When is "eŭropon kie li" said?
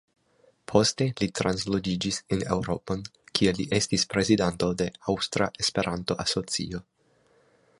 2.55-3.67